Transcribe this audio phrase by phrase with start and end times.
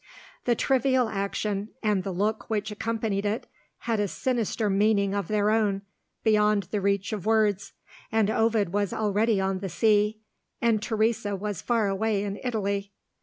[0.45, 3.45] The trivial action, and the look which accompanied it,
[3.81, 5.83] had a sinister meaning of their own,
[6.23, 7.73] beyond the reach of words.
[8.11, 10.17] And Ovid was already on the sea.
[10.59, 12.93] And Teresa was far away in Italy.